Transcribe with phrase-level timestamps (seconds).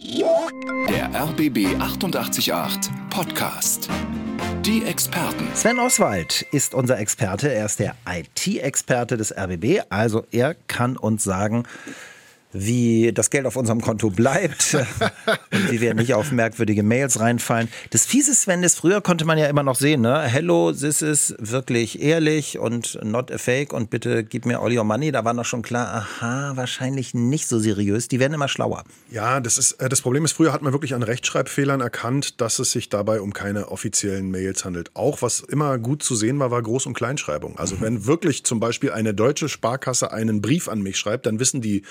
[0.00, 2.52] Der RBB 888
[3.10, 3.88] Podcast.
[4.64, 5.48] Die Experten.
[5.54, 7.52] Sven Oswald ist unser Experte.
[7.52, 9.80] Er ist der IT-Experte des RBB.
[9.90, 11.64] Also er kann uns sagen,
[12.52, 14.74] wie das Geld auf unserem Konto bleibt
[15.52, 17.68] und wie wir nicht auf merkwürdige Mails reinfallen.
[17.90, 20.22] Das fiese Sven ist, früher konnte man ja immer noch sehen, ne?
[20.22, 24.84] Hello, this is wirklich ehrlich und not a fake und bitte gib mir all your
[24.84, 25.12] money.
[25.12, 28.08] Da war noch schon klar, aha, wahrscheinlich nicht so seriös.
[28.08, 28.84] Die werden immer schlauer.
[29.10, 32.58] Ja, das ist, äh, das Problem ist, früher hat man wirklich an Rechtschreibfehlern erkannt, dass
[32.58, 34.90] es sich dabei um keine offiziellen Mails handelt.
[34.94, 37.58] Auch was immer gut zu sehen war, war Groß- und Kleinschreibung.
[37.58, 37.80] Also mhm.
[37.82, 41.82] wenn wirklich zum Beispiel eine deutsche Sparkasse einen Brief an mich schreibt, dann wissen die,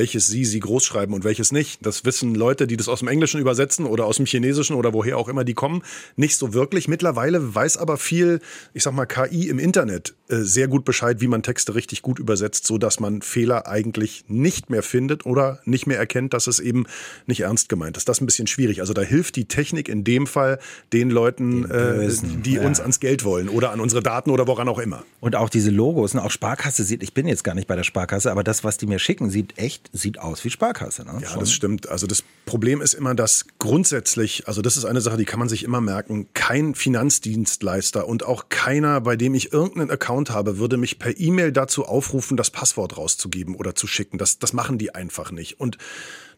[0.00, 1.84] welches sie sie groß schreiben und welches nicht.
[1.84, 5.18] Das wissen Leute, die das aus dem Englischen übersetzen oder aus dem Chinesischen oder woher
[5.18, 5.82] auch immer die kommen,
[6.16, 6.88] nicht so wirklich.
[6.88, 8.40] Mittlerweile weiß aber viel,
[8.72, 12.18] ich sag mal, KI im Internet äh, sehr gut Bescheid, wie man Texte richtig gut
[12.18, 16.60] übersetzt, so dass man Fehler eigentlich nicht mehr findet oder nicht mehr erkennt, dass es
[16.60, 16.86] eben
[17.26, 18.08] nicht ernst gemeint ist.
[18.08, 18.80] Das ist ein bisschen schwierig.
[18.80, 20.60] Also da hilft die Technik in dem Fall
[20.94, 22.08] den Leuten, äh,
[22.42, 22.62] die ja.
[22.62, 25.04] uns ans Geld wollen oder an unsere Daten oder woran auch immer.
[25.20, 27.84] Und auch diese Logos, ne, auch Sparkasse sieht, ich bin jetzt gar nicht bei der
[27.84, 31.04] Sparkasse, aber das, was die mir schicken, sieht echt, sieht aus wie Sparkasse.
[31.04, 31.18] Ne?
[31.20, 31.40] Ja, Schon.
[31.40, 31.88] das stimmt.
[31.88, 35.48] Also das Problem ist immer, dass grundsätzlich, also das ist eine Sache, die kann man
[35.48, 40.76] sich immer merken, kein Finanzdienstleister und auch keiner, bei dem ich irgendeinen Account habe, würde
[40.76, 44.18] mich per E-Mail dazu aufrufen, das Passwort rauszugeben oder zu schicken.
[44.18, 45.60] Das, das machen die einfach nicht.
[45.60, 45.78] Und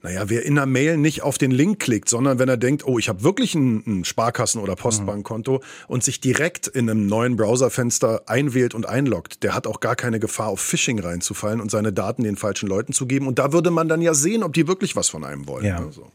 [0.03, 2.99] naja, wer in einer Mail nicht auf den Link klickt, sondern wenn er denkt, oh,
[2.99, 5.61] ich habe wirklich ein, ein Sparkassen- oder Postbankkonto mhm.
[5.87, 10.19] und sich direkt in einem neuen Browserfenster einwählt und einloggt, der hat auch gar keine
[10.19, 13.29] Gefahr, auf Phishing reinzufallen und seine Daten den falschen Leuten zu geben.
[13.29, 15.67] Und da würde man dann ja sehen, ob die wirklich was von einem wollen.
[15.67, 15.79] Ja.
[15.79, 16.11] Also.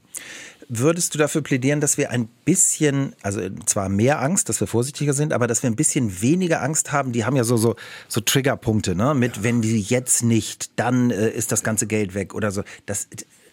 [0.69, 5.13] Würdest du dafür plädieren, dass wir ein bisschen, also zwar mehr Angst, dass wir vorsichtiger
[5.13, 7.13] sind, aber dass wir ein bisschen weniger Angst haben?
[7.13, 7.77] Die haben ja so, so,
[8.09, 9.13] so Triggerpunkte, ne?
[9.13, 9.43] Mit, ja.
[9.43, 12.63] wenn die jetzt nicht, dann äh, ist das ganze Geld weg oder so.
[12.85, 13.07] Das,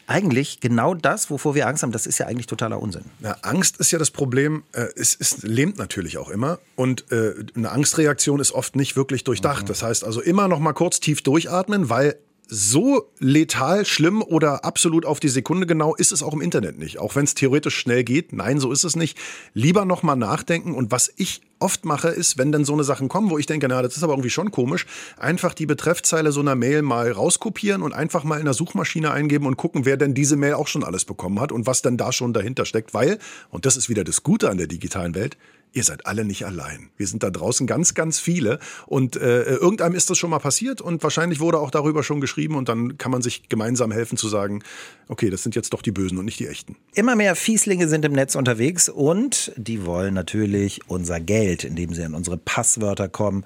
[0.06, 3.04] eigentlich genau das, wovor wir Angst haben, das ist ja eigentlich totaler Unsinn.
[3.20, 7.34] Ja, Angst ist ja das Problem, äh, es, es lähmt natürlich auch immer und äh,
[7.54, 9.62] eine Angstreaktion ist oft nicht wirklich durchdacht.
[9.62, 9.68] Mhm.
[9.68, 15.06] Das heißt also immer noch mal kurz tief durchatmen, weil so letal, schlimm oder absolut
[15.06, 16.98] auf die Sekunde genau ist es auch im Internet nicht.
[16.98, 18.32] Auch wenn es theoretisch schnell geht.
[18.32, 19.18] Nein, so ist es nicht.
[19.54, 20.74] Lieber nochmal nachdenken.
[20.74, 23.66] Und was ich oft mache, ist, wenn dann so eine Sachen kommen, wo ich denke,
[23.68, 24.84] na, das ist aber irgendwie schon komisch,
[25.16, 29.46] einfach die Betreffzeile so einer Mail mal rauskopieren und einfach mal in der Suchmaschine eingeben
[29.46, 32.12] und gucken, wer denn diese Mail auch schon alles bekommen hat und was denn da
[32.12, 32.92] schon dahinter steckt.
[32.92, 35.38] Weil, und das ist wieder das Gute an der digitalen Welt,
[35.74, 36.88] ihr seid alle nicht allein.
[36.96, 40.80] Wir sind da draußen ganz, ganz viele und äh, irgendeinem ist das schon mal passiert
[40.80, 44.28] und wahrscheinlich wurde auch darüber schon geschrieben und dann kann man sich gemeinsam helfen zu
[44.28, 44.62] sagen,
[45.08, 46.76] okay, das sind jetzt doch die Bösen und nicht die Echten.
[46.94, 52.04] Immer mehr Fieslinge sind im Netz unterwegs und die wollen natürlich unser Geld, indem sie
[52.04, 53.44] an unsere Passwörter kommen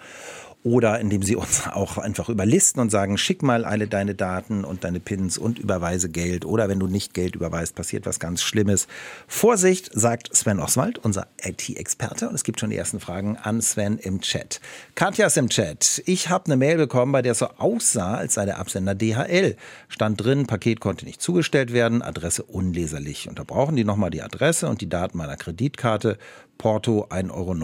[0.64, 4.84] oder indem sie uns auch einfach überlisten und sagen, schick mal alle deine Daten und
[4.84, 6.44] deine Pins und überweise Geld.
[6.44, 8.88] Oder wenn du nicht Geld überweist, passiert was ganz Schlimmes.
[9.26, 12.28] Vorsicht, sagt Sven Oswald, unser IT-Experte.
[12.28, 14.60] Und es gibt schon die ersten Fragen an Sven im Chat.
[14.94, 16.02] Katja ist im Chat.
[16.06, 19.56] Ich habe eine Mail bekommen, bei der es so aussah, als sei der Absender DHL.
[19.88, 23.28] Stand drin, Paket konnte nicht zugestellt werden, Adresse unleserlich.
[23.28, 26.18] Und da brauchen die nochmal die Adresse und die Daten meiner Kreditkarte.
[26.58, 27.54] Porto 1,99 Euro.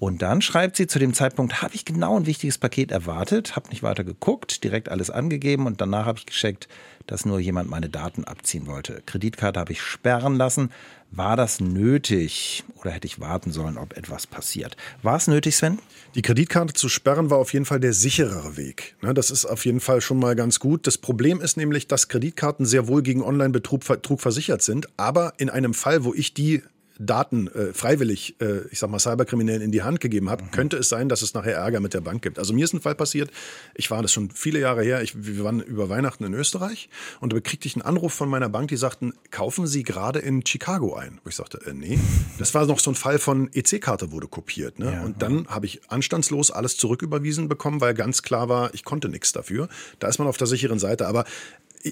[0.00, 3.68] Und dann schreibt sie, zu dem Zeitpunkt habe ich genau ein wichtiges Paket erwartet, habe
[3.68, 6.68] nicht weiter geguckt, direkt alles angegeben und danach habe ich gescheckt,
[7.06, 9.02] dass nur jemand meine Daten abziehen wollte.
[9.04, 10.70] Kreditkarte habe ich sperren lassen.
[11.10, 14.74] War das nötig oder hätte ich warten sollen, ob etwas passiert?
[15.02, 15.78] War es nötig, Sven?
[16.14, 18.96] Die Kreditkarte zu sperren war auf jeden Fall der sicherere Weg.
[19.02, 20.86] Ne, das ist auf jeden Fall schon mal ganz gut.
[20.86, 25.74] Das Problem ist nämlich, dass Kreditkarten sehr wohl gegen Online-Betrug versichert sind, aber in einem
[25.74, 26.62] Fall, wo ich die
[27.00, 30.50] Daten äh, freiwillig, äh, ich sag mal, Cyberkriminellen in die Hand gegeben habe, mhm.
[30.50, 32.38] könnte es sein, dass es nachher Ärger mit der Bank gibt.
[32.38, 33.30] Also mir ist ein Fall passiert,
[33.74, 36.90] ich war das schon viele Jahre her, ich, wir waren über Weihnachten in Österreich
[37.20, 40.44] und da bekriegte ich einen Anruf von meiner Bank, die sagten, kaufen Sie gerade in
[40.46, 41.20] Chicago ein?
[41.24, 41.98] Wo ich sagte, äh, nee.
[42.38, 44.78] Das war noch so ein Fall von EC-Karte wurde kopiert.
[44.78, 44.92] Ne?
[44.92, 45.50] Ja, und dann ja.
[45.50, 49.68] habe ich anstandslos alles zurücküberwiesen bekommen, weil ganz klar war, ich konnte nichts dafür.
[49.98, 51.06] Da ist man auf der sicheren Seite.
[51.06, 51.24] Aber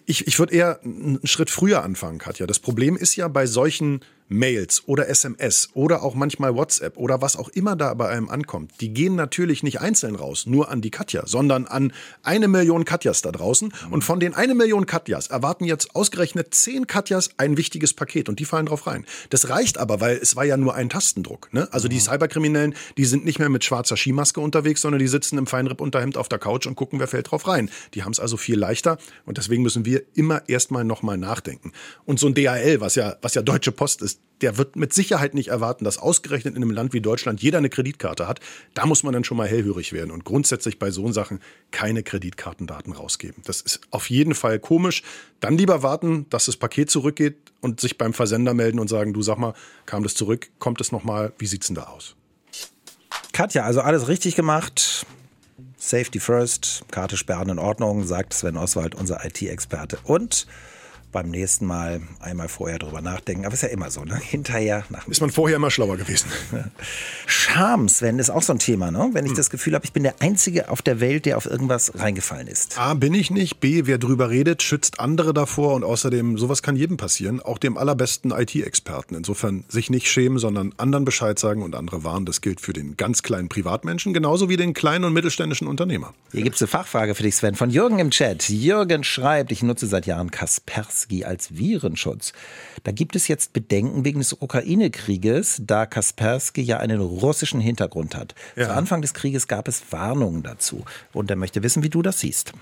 [0.05, 2.47] ich, ich würde eher einen Schritt früher anfangen, Katja.
[2.47, 7.37] Das Problem ist ja bei solchen Mails oder SMS oder auch manchmal WhatsApp oder was
[7.37, 10.91] auch immer da bei einem ankommt, die gehen natürlich nicht einzeln raus, nur an die
[10.91, 11.93] Katja, sondern an
[12.23, 13.73] eine Million Katjas da draußen.
[13.91, 18.39] Und von den eine Million Katjas erwarten jetzt ausgerechnet zehn Katjas ein wichtiges Paket und
[18.39, 19.07] die fallen drauf rein.
[19.31, 21.53] Das reicht aber, weil es war ja nur ein Tastendruck.
[21.53, 21.69] Ne?
[21.73, 25.47] Also die Cyberkriminellen, die sind nicht mehr mit schwarzer Skimaske unterwegs, sondern die sitzen im
[25.47, 27.71] Feinripp-Unterhemd auf der Couch und gucken, wer fällt drauf rein.
[27.95, 31.73] Die haben es also viel leichter und deswegen müssen wir immer erstmal nochmal nachdenken.
[32.05, 35.35] Und so ein DHL, was ja, was ja Deutsche Post ist, der wird mit Sicherheit
[35.35, 38.41] nicht erwarten, dass ausgerechnet in einem Land wie Deutschland jeder eine Kreditkarte hat.
[38.75, 42.93] Da muss man dann schon mal hellhörig werden und grundsätzlich bei so Sachen keine Kreditkartendaten
[42.93, 43.43] rausgeben.
[43.47, 45.03] Das ist auf jeden Fall komisch.
[45.41, 49.23] Dann lieber warten, dass das Paket zurückgeht und sich beim Versender melden und sagen, du
[49.23, 49.55] sag mal,
[49.87, 52.15] kam das zurück, kommt es nochmal, wie sieht's denn da aus?
[53.33, 55.07] Katja, also alles richtig gemacht.
[55.77, 59.99] Safety first, Karte sperren in Ordnung, sagt Sven Oswald, unser IT-Experte.
[60.05, 60.47] Und
[61.13, 63.47] beim nächsten Mal einmal vorher drüber nachdenken.
[63.47, 64.17] Aber ist ja immer so, ne?
[64.17, 64.85] Hinterher.
[64.91, 66.29] Nach ist man vorher immer schlauer gewesen.
[67.27, 69.11] Scham, Sven, ist auch so ein Thema, ne?
[69.13, 69.37] Wenn ich hm.
[69.37, 72.79] das Gefühl habe, ich bin der Einzige auf der Welt, der auf irgendwas reingefallen ist.
[72.79, 73.61] A, bin ich nicht.
[73.61, 75.75] B, wer drüber redet, schützt andere davor.
[75.75, 77.41] Und außerdem, sowas kann jedem passieren.
[77.41, 79.15] Auch dem allerbesten IT-Experten.
[79.15, 82.27] Insofern sich nicht schämen, sondern anderen Bescheid sagen und andere warnen.
[82.27, 86.13] Das gilt für den ganz kleinen Privatmenschen, genauso wie den kleinen und mittelständischen Unternehmer.
[86.33, 88.49] Hier gibt es eine Fachfrage für dich, Sven, von Jürgen im Chat.
[88.51, 92.33] Jürgen schreibt, ich nutze seit Jahren Kaspersky Kaspersky als Virenschutz.
[92.85, 98.35] Da gibt es jetzt Bedenken wegen des Ukraine-Krieges, da Kaspersky ja einen russischen Hintergrund hat.
[98.57, 98.67] Ja.
[98.67, 100.85] Zu Anfang des Krieges gab es Warnungen dazu.
[101.13, 102.53] Und er möchte wissen, wie du das siehst.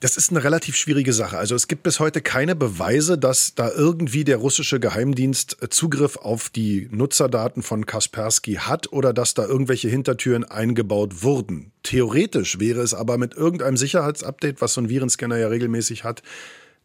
[0.00, 1.38] Das ist eine relativ schwierige Sache.
[1.38, 6.50] Also es gibt bis heute keine Beweise, dass da irgendwie der russische Geheimdienst Zugriff auf
[6.50, 11.72] die Nutzerdaten von Kaspersky hat oder dass da irgendwelche Hintertüren eingebaut wurden.
[11.84, 16.22] Theoretisch wäre es aber mit irgendeinem Sicherheitsupdate, was so ein Virenscanner ja regelmäßig hat,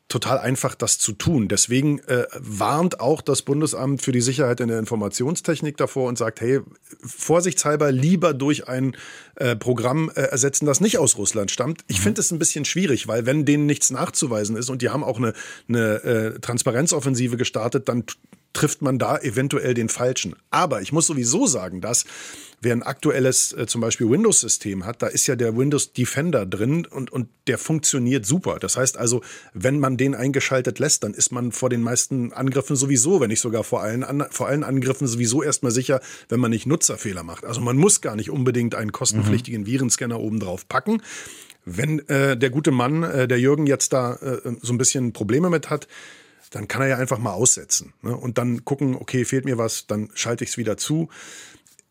[0.10, 1.48] total einfach, das zu tun.
[1.48, 6.42] Deswegen äh, warnt auch das Bundesamt für die Sicherheit in der Informationstechnik davor und sagt,
[6.42, 6.60] hey,
[7.04, 8.98] vorsichtshalber lieber durch ein
[9.36, 11.84] äh, Programm äh, ersetzen, das nicht aus Russland stammt.
[11.88, 12.04] Ich mhm.
[12.04, 15.18] finde es ein bisschen schwierig, weil wenn denen nichts nachzuweisen ist und die haben auch
[15.18, 15.34] eine,
[15.68, 18.04] eine äh, Transparenzoffensive gestartet, dann
[18.54, 20.36] trifft man da eventuell den falschen.
[20.50, 22.06] Aber ich muss sowieso sagen, dass
[22.62, 26.86] wer ein aktuelles äh, zum Beispiel Windows-System hat, da ist ja der Windows Defender drin
[26.86, 28.58] und, und der funktioniert super.
[28.60, 29.22] Das heißt also,
[29.54, 33.42] wenn man den eingeschaltet lässt, dann ist man vor den meisten Angriffen sowieso, wenn nicht
[33.42, 37.46] sogar vor allen, an, vor allen Angriffen sowieso erstmal sicher, wenn man nicht Nutzerfehler macht.
[37.46, 39.68] Also man muss gar nicht unbedingt einen kostenpflichtigen mhm.
[39.68, 41.02] Virenscanner oben drauf packen.
[41.66, 45.50] Wenn äh, der gute Mann, äh, der Jürgen, jetzt da äh, so ein bisschen Probleme
[45.50, 45.88] mit hat,
[46.52, 48.16] dann kann er ja einfach mal aussetzen ne?
[48.16, 51.10] und dann gucken, okay, fehlt mir was, dann schalte ich es wieder zu.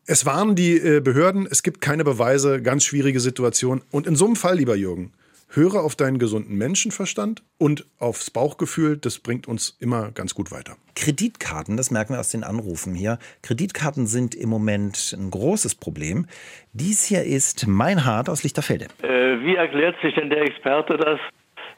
[0.05, 3.83] Es waren die äh, Behörden, es gibt keine Beweise, ganz schwierige Situation.
[3.91, 5.13] Und in so einem Fall, lieber Jürgen,
[5.49, 8.97] höre auf deinen gesunden Menschenverstand und aufs Bauchgefühl.
[8.97, 10.77] Das bringt uns immer ganz gut weiter.
[10.95, 13.19] Kreditkarten, das merken wir aus den Anrufen hier.
[13.41, 16.27] Kreditkarten sind im Moment ein großes Problem.
[16.73, 18.87] Dies hier ist mein Hart aus Lichterfelde.
[19.01, 19.07] Äh,
[19.41, 21.19] wie erklärt sich denn der Experte das?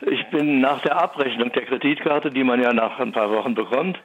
[0.09, 3.99] Ich bin nach der Abrechnung der Kreditkarte, die man ja nach ein paar Wochen bekommt,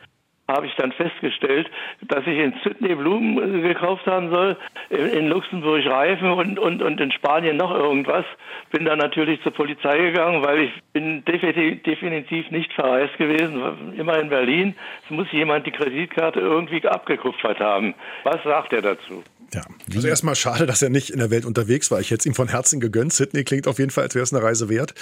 [0.49, 1.69] habe ich dann festgestellt,
[2.03, 4.57] dass ich in Sydney Blumen gekauft haben soll,
[4.91, 8.25] in Luxemburg Reifen und, und, und in Spanien noch irgendwas.
[8.71, 14.29] Bin dann natürlich zur Polizei gegangen, weil ich bin definitiv nicht verreist gewesen, immer in
[14.29, 14.75] Berlin.
[15.05, 17.95] Es muss jemand die Kreditkarte irgendwie abgekupfert haben.
[18.23, 19.25] Was sagt er dazu?
[19.53, 19.63] Ja,
[19.95, 22.01] also erstmal schade, dass er nicht in der Welt unterwegs war.
[22.01, 23.13] Ich hätte es ihm von Herzen gegönnt.
[23.13, 24.95] Sydney klingt auf jeden Fall, als wäre es eine Reise wert.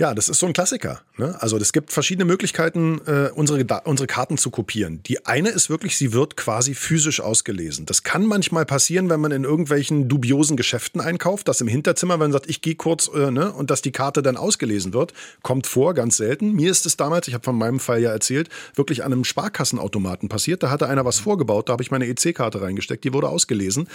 [0.00, 1.02] Ja, das ist so ein Klassiker.
[1.18, 1.36] Ne?
[1.40, 5.02] Also es gibt verschiedene Möglichkeiten, äh, unsere, unsere Karten zu kopieren.
[5.02, 7.84] Die eine ist wirklich, sie wird quasi physisch ausgelesen.
[7.84, 12.30] Das kann manchmal passieren, wenn man in irgendwelchen dubiosen Geschäften einkauft, dass im Hinterzimmer, wenn
[12.30, 15.12] man sagt, ich gehe kurz, äh, ne, und dass die Karte dann ausgelesen wird,
[15.42, 16.54] kommt vor, ganz selten.
[16.54, 20.30] Mir ist es damals, ich habe von meinem Fall ja erzählt, wirklich an einem Sparkassenautomaten
[20.30, 20.62] passiert.
[20.62, 23.86] Da hatte einer was vorgebaut, da habe ich meine EC-Karte reingesteckt, die wurde ausgelesen.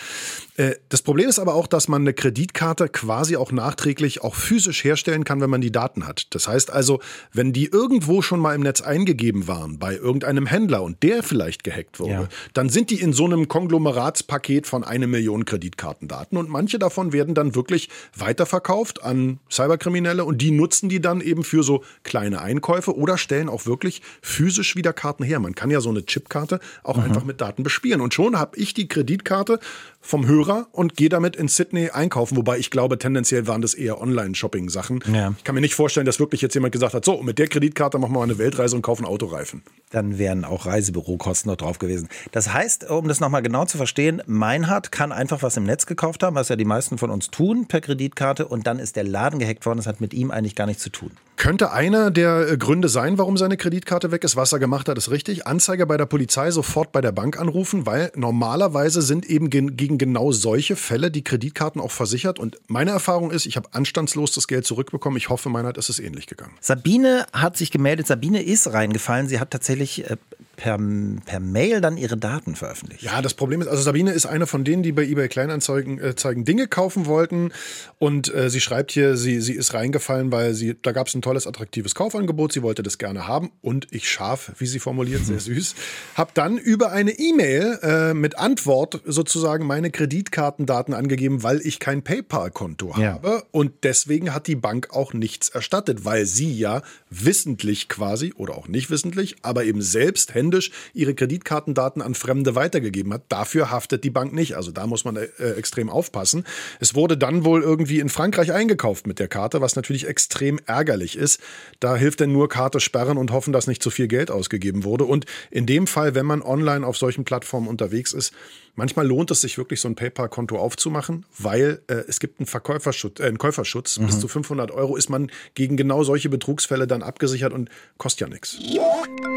[0.58, 4.84] Äh, das Problem ist aber auch, dass man eine Kreditkarte quasi auch nachträglich auch physisch
[4.84, 6.28] herstellen kann, wenn man die Daten Daten hat.
[6.32, 7.00] Das heißt also,
[7.34, 11.64] wenn die irgendwo schon mal im Netz eingegeben waren, bei irgendeinem Händler und der vielleicht
[11.64, 12.28] gehackt wurde, ja.
[12.54, 17.34] dann sind die in so einem Konglomeratspaket von eine Million Kreditkartendaten und manche davon werden
[17.34, 22.96] dann wirklich weiterverkauft an Cyberkriminelle und die nutzen die dann eben für so kleine Einkäufe
[22.96, 25.40] oder stellen auch wirklich physisch wieder Karten her.
[25.40, 27.04] Man kann ja so eine Chipkarte auch mhm.
[27.04, 29.60] einfach mit Daten bespielen und schon habe ich die Kreditkarte
[30.06, 34.00] vom Hörer und gehe damit in Sydney einkaufen, wobei ich glaube, tendenziell waren das eher
[34.00, 35.04] Online-Shopping-Sachen.
[35.12, 35.34] Ja.
[35.38, 37.98] Ich kann mir nicht vorstellen, dass wirklich jetzt jemand gesagt hat, so, mit der Kreditkarte
[37.98, 39.64] machen wir mal eine Weltreise und kaufen Autoreifen.
[39.90, 42.08] Dann wären auch Reisebürokosten noch drauf gewesen.
[42.32, 46.22] Das heißt, um das nochmal genau zu verstehen, Meinhard kann einfach was im Netz gekauft
[46.22, 49.40] haben, was ja die meisten von uns tun, per Kreditkarte und dann ist der Laden
[49.40, 49.78] gehackt worden.
[49.78, 51.12] Das hat mit ihm eigentlich gar nichts zu tun.
[51.38, 54.36] Könnte einer der äh, Gründe sein, warum seine Kreditkarte weg ist.
[54.36, 55.46] Was er gemacht hat, ist richtig.
[55.46, 60.32] Anzeige bei der Polizei, sofort bei der Bank anrufen, weil normalerweise sind eben gegen genau
[60.32, 62.40] solche Fälle die Kreditkarten auch versichert.
[62.40, 65.18] Und meine Erfahrung ist, ich habe anstandslos das Geld zurückbekommen.
[65.18, 66.54] Ich hoffe, meiner ist es ähnlich gegangen.
[66.62, 68.08] Sabine hat sich gemeldet.
[68.08, 69.28] Sabine ist reingefallen.
[69.28, 70.18] Sie hat tatsächlich äh,
[70.56, 70.78] per,
[71.26, 73.04] per Mail dann ihre Daten veröffentlicht.
[73.04, 76.16] Ja, das Problem ist, also Sabine ist eine von denen, die bei eBay Kleinanzeigen äh,
[76.16, 77.52] zeigen, Dinge kaufen wollten.
[78.00, 81.22] Und äh, sie schreibt hier, sie, sie ist reingefallen, weil sie, da gab es ein
[81.22, 82.54] tolles, attraktives Kaufangebot.
[82.54, 83.52] Sie wollte das gerne haben.
[83.62, 85.76] Und ich scharf, wie sie formuliert, sehr süß,
[86.16, 92.04] habe dann über eine E-Mail äh, mit Antwort sozusagen meine Kreditkartendaten angegeben, weil ich kein
[92.04, 93.14] PayPal-Konto ja.
[93.14, 93.44] habe.
[93.52, 98.68] Und deswegen hat die Bank auch nichts erstattet, weil sie ja wissentlich quasi oder auch
[98.68, 103.24] nicht wissentlich, aber eben selbst händisch ihre Kreditkartendaten an Fremde weitergegeben hat.
[103.30, 104.56] Dafür haftet die Bank nicht.
[104.56, 106.46] Also da muss man äh, extrem aufpassen.
[106.80, 111.18] Es wurde dann wohl irgendwie in Frankreich eingekauft mit der Karte, was natürlich extrem ärgerlich
[111.18, 111.40] ist.
[111.80, 115.06] Da hilft denn nur Karte sperren und hoffen, dass nicht zu viel Geld ausgegeben wurde.
[115.06, 118.32] Und in dem Fall, wenn man online auf solchen Plattformen unterwegs ist,
[118.76, 123.22] Manchmal lohnt es sich wirklich, so ein PayPal-Konto aufzumachen, weil äh, es gibt einen, Verkäuferschutz,
[123.22, 123.98] äh, einen Käuferschutz.
[123.98, 124.08] Mhm.
[124.08, 128.34] Bis zu 500 Euro ist man gegen genau solche Betrugsfälle dann abgesichert und kostet ja
[128.34, 128.58] nichts.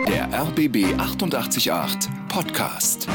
[0.09, 1.71] Der RBB 888
[2.29, 3.07] Podcast.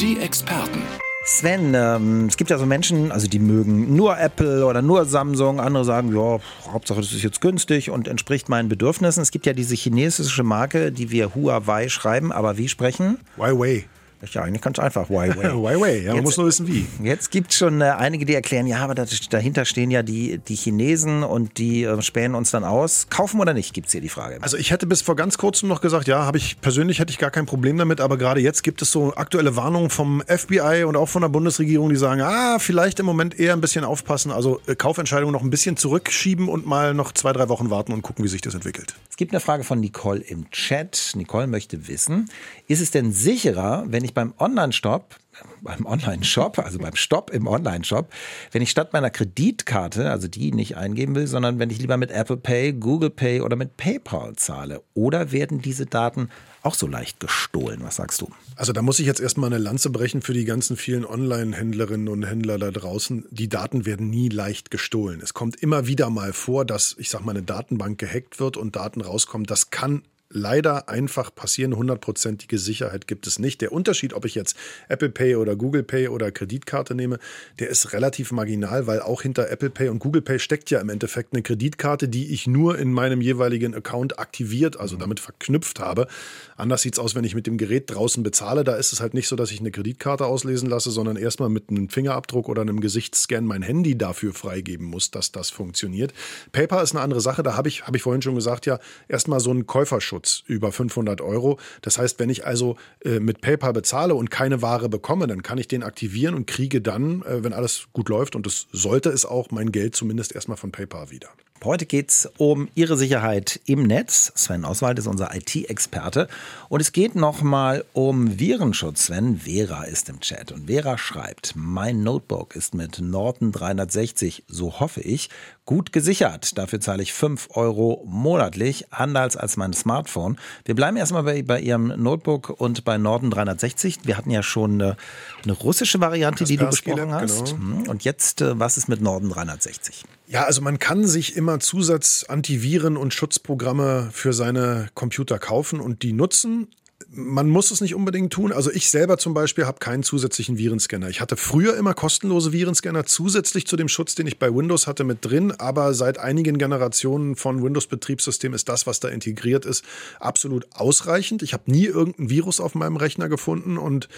[0.00, 0.82] Die Experten.
[1.26, 5.58] Sven, ähm, es gibt ja so Menschen, also die mögen nur Apple oder nur Samsung,
[5.58, 6.38] andere sagen, ja,
[6.70, 9.22] Hauptsache das ist jetzt günstig und entspricht meinen Bedürfnissen.
[9.22, 13.18] Es gibt ja diese chinesische Marke, die wir Huawei schreiben, aber wie sprechen?
[13.38, 13.86] Huawei.
[14.32, 15.08] Ja, eigentlich ganz einfach.
[15.08, 15.50] Huawei.
[15.52, 16.86] Huawei, ja, man muss nur wissen, wie.
[17.02, 20.38] Jetzt gibt es schon äh, einige, die erklären, ja, aber das, dahinter stehen ja die,
[20.38, 23.08] die Chinesen und die äh, spähen uns dann aus.
[23.10, 24.38] Kaufen oder nicht, gibt es hier die Frage.
[24.40, 27.18] Also ich hätte bis vor ganz kurzem noch gesagt, ja, habe ich persönlich hätte ich
[27.18, 30.96] gar kein Problem damit, aber gerade jetzt gibt es so aktuelle Warnungen vom FBI und
[30.96, 34.60] auch von der Bundesregierung, die sagen, ah, vielleicht im Moment eher ein bisschen aufpassen, also
[34.66, 38.24] äh, Kaufentscheidungen noch ein bisschen zurückschieben und mal noch zwei, drei Wochen warten und gucken,
[38.24, 38.94] wie sich das entwickelt.
[39.10, 41.12] Es gibt eine Frage von Nicole im Chat.
[41.14, 42.28] Nicole möchte wissen,
[42.66, 45.16] ist es denn sicherer, wenn ich beim Online-Shop
[45.62, 48.12] beim Online-Shop, also beim Stopp im Online-Shop,
[48.52, 52.10] wenn ich statt meiner Kreditkarte, also die nicht eingeben will, sondern wenn ich lieber mit
[52.10, 54.82] Apple Pay, Google Pay oder mit PayPal zahle?
[54.94, 56.28] Oder werden diese Daten
[56.62, 57.80] auch so leicht gestohlen?
[57.82, 58.28] Was sagst du?
[58.56, 62.24] Also da muss ich jetzt erstmal eine Lanze brechen für die ganzen vielen Online-Händlerinnen und
[62.24, 63.26] Händler da draußen.
[63.30, 65.20] Die Daten werden nie leicht gestohlen.
[65.22, 68.76] Es kommt immer wieder mal vor, dass, ich sag mal, eine Datenbank gehackt wird und
[68.76, 69.46] Daten rauskommen.
[69.46, 71.76] Das kann leider einfach passieren.
[71.76, 73.60] Hundertprozentige Sicherheit gibt es nicht.
[73.60, 74.56] Der Unterschied, ob ich jetzt
[74.88, 77.18] Apple Pay oder Google Pay oder Kreditkarte nehme,
[77.58, 80.88] der ist relativ marginal, weil auch hinter Apple Pay und Google Pay steckt ja im
[80.88, 86.08] Endeffekt eine Kreditkarte, die ich nur in meinem jeweiligen Account aktiviert, also damit verknüpft habe.
[86.56, 88.64] Anders sieht es aus, wenn ich mit dem Gerät draußen bezahle.
[88.64, 91.70] Da ist es halt nicht so, dass ich eine Kreditkarte auslesen lasse, sondern erstmal mit
[91.70, 96.12] einem Fingerabdruck oder einem Gesichtsscan mein Handy dafür freigeben muss, dass das funktioniert.
[96.52, 97.42] PayPal ist eine andere Sache.
[97.42, 98.78] Da habe ich, habe ich vorhin schon gesagt, ja,
[99.08, 100.13] erstmal so einen Käuferschutz.
[100.14, 101.58] Datenschutz über 500 Euro.
[101.82, 105.58] Das heißt, wenn ich also äh, mit PayPal bezahle und keine Ware bekomme, dann kann
[105.58, 109.26] ich den aktivieren und kriege dann, äh, wenn alles gut läuft, und das sollte es
[109.26, 111.28] auch, mein Geld zumindest erstmal von PayPal wieder.
[111.64, 114.30] Heute geht es um Ihre Sicherheit im Netz.
[114.34, 116.28] Sven Oswald ist unser IT-Experte.
[116.68, 119.06] Und es geht nochmal um Virenschutz.
[119.06, 120.52] Sven Vera ist im Chat.
[120.52, 125.30] Und Vera schreibt, mein Notebook ist mit Norton 360, so hoffe ich,
[125.64, 126.58] gut gesichert.
[126.58, 130.36] Dafür zahle ich 5 Euro monatlich, anders als mein Smartphone.
[130.66, 134.00] Wir bleiben erstmal bei, bei Ihrem Notebook und bei Norton 360.
[134.04, 134.96] Wir hatten ja schon eine,
[135.44, 137.56] eine russische Variante, die du besprochen hast.
[137.56, 137.78] Genau.
[137.80, 137.88] Hm.
[137.88, 140.04] Und jetzt, äh, was ist mit Norton 360?
[140.26, 146.12] Ja, also man kann sich immer Zusatz-Antiviren- und Schutzprogramme für seine Computer kaufen und die
[146.12, 146.68] nutzen.
[147.08, 148.52] Man muss es nicht unbedingt tun.
[148.52, 151.08] Also ich selber zum Beispiel habe keinen zusätzlichen Virenscanner.
[151.08, 155.04] Ich hatte früher immer kostenlose Virenscanner zusätzlich zu dem Schutz, den ich bei Windows hatte,
[155.04, 155.52] mit drin.
[155.52, 159.84] Aber seit einigen Generationen von Windows-Betriebssystemen ist das, was da integriert ist,
[160.18, 161.42] absolut ausreichend.
[161.42, 164.08] Ich habe nie irgendein Virus auf meinem Rechner gefunden und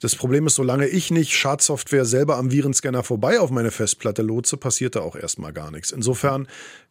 [0.00, 4.56] das Problem ist, solange ich nicht Schadsoftware selber am Virenscanner vorbei auf meine Festplatte lotse,
[4.56, 5.90] passiert da auch erstmal gar nichts.
[5.90, 6.46] Insofern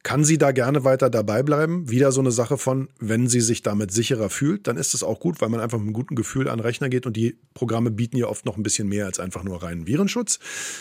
[0.08, 1.90] kann sie da gerne weiter dabei bleiben.
[1.90, 5.20] Wieder so eine Sache von, wenn sie sich damit sicherer fühlt, dann ist es auch
[5.20, 7.92] gut, weil man einfach mit einem guten Gefühl an den Rechner geht und die Programme
[7.92, 10.40] bieten ja oft noch ein bisschen mehr als einfach nur reinen Virenschutz.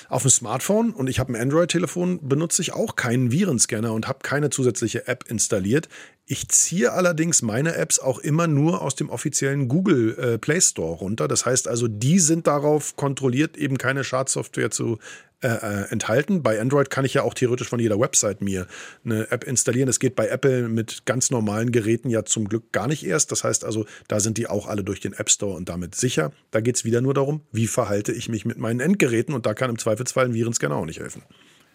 [0.08, 4.20] Auf dem Smartphone und ich habe ein Android-Telefon, benutze ich auch keinen Virenscanner und habe
[4.22, 5.88] keine zusätzliche App installiert.
[6.26, 10.98] Ich ziehe allerdings meine Apps auch immer nur aus dem offiziellen Google äh, Play Store
[10.98, 11.26] runter.
[11.26, 14.98] Das heißt also, die sind darauf kontrolliert, eben keine Schadsoftware zu
[15.42, 16.42] äh, äh, enthalten.
[16.42, 18.66] Bei Android kann ich ja auch theoretisch von jeder Website mir
[19.04, 19.86] eine App installieren.
[19.86, 23.32] Das geht bei Apple mit ganz normalen Geräten ja zum Glück gar nicht erst.
[23.32, 26.32] Das heißt also, da sind die auch alle durch den App Store und damit sicher.
[26.52, 29.52] Da geht es wieder nur darum, wie verhalte ich mich mit meinen Endgeräten und da
[29.52, 31.22] kann im Zweifelsfall ein Virenscanner auch nicht helfen.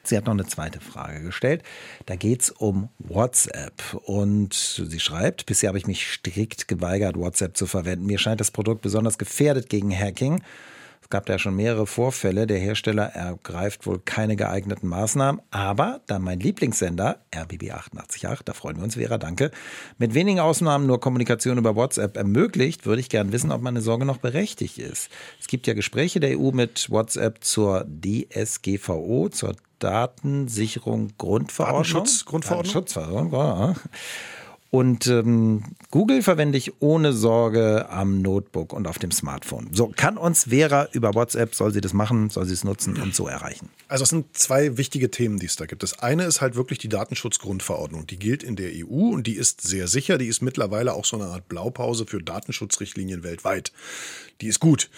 [0.03, 1.61] Sie hat noch eine zweite Frage gestellt.
[2.07, 3.93] Da geht es um WhatsApp.
[4.05, 8.07] Und sie schreibt, bisher habe ich mich strikt geweigert, WhatsApp zu verwenden.
[8.07, 10.41] Mir scheint das Produkt besonders gefährdet gegen Hacking.
[11.11, 12.47] Gab da schon mehrere Vorfälle.
[12.47, 15.41] Der Hersteller ergreift wohl keine geeigneten Maßnahmen.
[15.51, 19.51] Aber da mein Lieblingssender, RBB 888, da freuen wir uns, Vera, danke,
[19.99, 24.05] mit wenigen Ausnahmen nur Kommunikation über WhatsApp ermöglicht, würde ich gern wissen, ob meine Sorge
[24.05, 25.09] noch berechtigt ist.
[25.39, 31.83] Es gibt ja Gespräche der EU mit WhatsApp zur DSGVO, zur Datensicherung Grundverordnung.
[31.83, 32.73] Datenschutz, Grundverordnung.
[32.73, 33.75] Datenschutzverordnung, ja.
[34.71, 39.67] Und ähm, Google verwende ich ohne Sorge am Notebook und auf dem Smartphone.
[39.73, 43.13] So, kann uns Vera über WhatsApp, soll sie das machen, soll sie es nutzen und
[43.13, 43.67] so erreichen?
[43.89, 45.83] Also es sind zwei wichtige Themen, die es da gibt.
[45.83, 48.07] Das eine ist halt wirklich die Datenschutzgrundverordnung.
[48.07, 50.17] Die gilt in der EU und die ist sehr sicher.
[50.17, 53.73] Die ist mittlerweile auch so eine Art Blaupause für Datenschutzrichtlinien weltweit.
[54.39, 54.89] Die ist gut.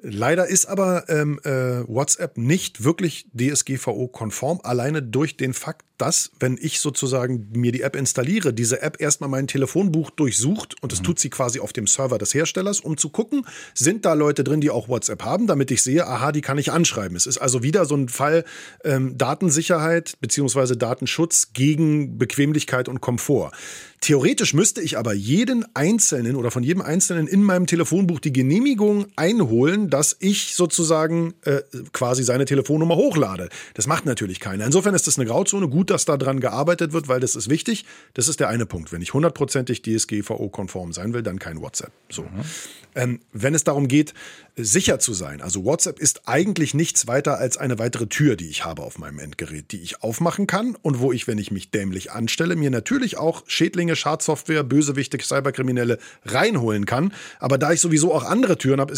[0.00, 6.56] Leider ist aber ähm, äh, WhatsApp nicht wirklich DSGVO-konform, alleine durch den Fakt, dass, wenn
[6.60, 11.04] ich sozusagen mir die App installiere, diese App erstmal mein Telefonbuch durchsucht und das mhm.
[11.04, 14.60] tut sie quasi auf dem Server des Herstellers, um zu gucken, sind da Leute drin,
[14.60, 17.16] die auch WhatsApp haben, damit ich sehe, aha, die kann ich anschreiben.
[17.16, 18.44] Es ist also wieder so ein Fall
[18.84, 23.50] ähm, Datensicherheit beziehungsweise Datenschutz gegen Bequemlichkeit und Komfort.
[24.00, 29.06] Theoretisch müsste ich aber jeden Einzelnen oder von jedem Einzelnen in meinem Telefonbuch die Genehmigung
[29.16, 31.62] einholen, dass ich sozusagen äh,
[31.92, 33.48] quasi seine Telefonnummer hochlade.
[33.74, 34.64] Das macht natürlich keiner.
[34.64, 35.68] Insofern ist das eine Grauzone.
[35.68, 37.84] Gut, dass daran gearbeitet wird, weil das ist wichtig.
[38.14, 38.92] Das ist der eine Punkt.
[38.92, 41.92] Wenn ich hundertprozentig DSGVO-konform sein will, dann kein WhatsApp.
[42.08, 42.22] So.
[42.22, 42.28] Mhm.
[42.94, 44.14] Ähm, wenn es darum geht,
[44.56, 48.64] sicher zu sein, also WhatsApp ist eigentlich nichts weiter als eine weitere Tür, die ich
[48.64, 52.10] habe auf meinem Endgerät, die ich aufmachen kann und wo ich, wenn ich mich dämlich
[52.10, 57.12] anstelle, mir natürlich auch Schädlinge, Schadsoftware, Bösewichte, Cyberkriminelle reinholen kann.
[57.38, 58.94] Aber da ich sowieso auch andere Türen habe,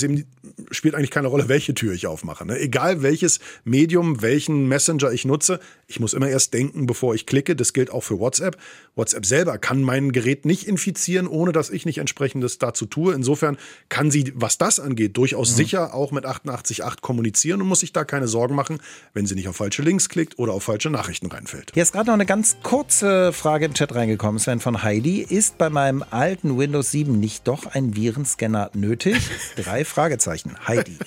[0.70, 2.47] spielt eigentlich keine Rolle, welche Tür ich aufmache.
[2.47, 2.59] Ne?
[2.59, 7.56] Egal welches Medium, welchen Messenger ich nutze, ich muss immer erst denken, bevor ich klicke.
[7.56, 8.56] Das gilt auch für WhatsApp.
[8.94, 13.14] WhatsApp selber kann mein Gerät nicht infizieren, ohne dass ich nicht entsprechendes dazu tue.
[13.14, 13.56] Insofern
[13.88, 15.56] kann sie, was das angeht, durchaus mhm.
[15.56, 18.78] sicher auch mit 88.8 kommunizieren und muss sich da keine Sorgen machen,
[19.14, 21.73] wenn sie nicht auf falsche Links klickt oder auf falsche Nachrichten reinfällt.
[21.75, 25.20] Hier ist gerade noch eine ganz kurze Frage im Chat reingekommen, Sven von Heidi.
[25.20, 29.16] Ist bei meinem alten Windows 7 nicht doch ein Virenscanner nötig?
[29.56, 30.56] Drei Fragezeichen.
[30.66, 30.99] Heidi.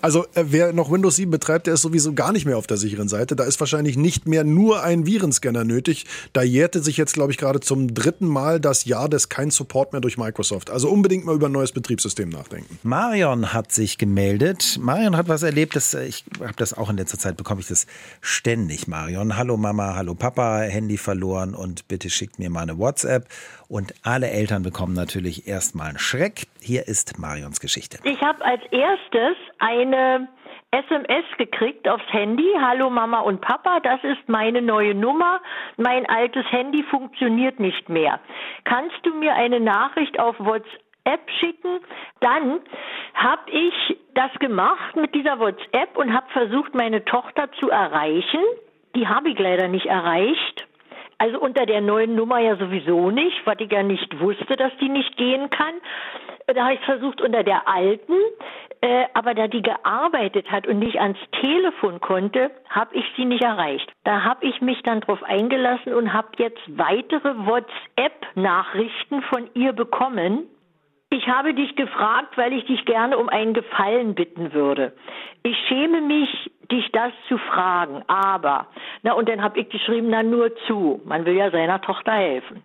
[0.00, 2.76] Also äh, wer noch Windows 7 betreibt, der ist sowieso gar nicht mehr auf der
[2.76, 3.36] sicheren Seite.
[3.36, 6.06] Da ist wahrscheinlich nicht mehr nur ein Virenscanner nötig.
[6.32, 9.92] Da jährte sich jetzt, glaube ich, gerade zum dritten Mal das Jahr des kein Support
[9.92, 10.70] mehr durch Microsoft.
[10.70, 12.78] Also unbedingt mal über ein neues Betriebssystem nachdenken.
[12.82, 14.78] Marion hat sich gemeldet.
[14.80, 15.76] Marion hat was erlebt.
[15.76, 17.86] Das, äh, ich habe das auch in letzter Zeit, bekomme ich das
[18.20, 19.36] ständig, Marion.
[19.36, 23.28] Hallo Mama, hallo Papa, Handy verloren und bitte schickt mir mal eine WhatsApp.
[23.68, 26.46] Und alle Eltern bekommen natürlich erstmal einen Schreck.
[26.60, 27.98] Hier ist Marions Geschichte.
[28.04, 30.28] Ich habe als erstes eine
[30.70, 32.46] SMS gekriegt aufs Handy.
[32.60, 35.40] Hallo Mama und Papa, das ist meine neue Nummer.
[35.76, 38.20] Mein altes Handy funktioniert nicht mehr.
[38.64, 41.80] Kannst du mir eine Nachricht auf WhatsApp schicken?
[42.20, 42.60] Dann
[43.14, 48.40] habe ich das gemacht mit dieser WhatsApp und habe versucht, meine Tochter zu erreichen.
[48.94, 50.67] Die habe ich leider nicht erreicht.
[51.18, 54.88] Also unter der neuen Nummer ja sowieso nicht, weil ich ja nicht wusste, dass die
[54.88, 55.74] nicht gehen kann.
[56.46, 58.14] Da habe ich versucht unter der alten,
[58.80, 63.42] äh, aber da die gearbeitet hat und nicht ans Telefon konnte, habe ich sie nicht
[63.42, 63.92] erreicht.
[64.04, 70.48] Da habe ich mich dann drauf eingelassen und habe jetzt weitere WhatsApp-Nachrichten von ihr bekommen.
[71.10, 74.92] Ich habe dich gefragt, weil ich dich gerne um einen Gefallen bitten würde.
[75.42, 78.66] Ich schäme mich dich das zu fragen, aber,
[79.02, 82.62] na und dann habe ich geschrieben, na nur zu, man will ja seiner Tochter helfen.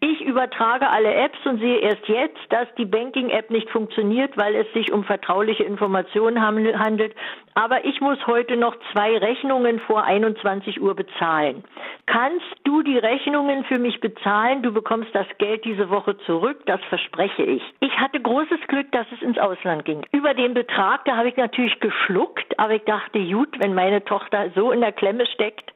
[0.00, 4.70] Ich übertrage alle Apps und sehe erst jetzt, dass die Banking-App nicht funktioniert, weil es
[4.72, 7.14] sich um vertrauliche Informationen handelt.
[7.54, 11.64] Aber ich muss heute noch zwei Rechnungen vor 21 Uhr bezahlen.
[12.06, 14.62] Kannst du die Rechnungen für mich bezahlen?
[14.62, 17.62] Du bekommst das Geld diese Woche zurück, das verspreche ich.
[17.80, 20.04] Ich hatte großes Glück, dass es ins Ausland ging.
[20.12, 24.50] Über den Betrag, da habe ich natürlich geschluckt, aber ich dachte, gut, wenn meine Tochter
[24.54, 25.72] so in der Klemme steckt,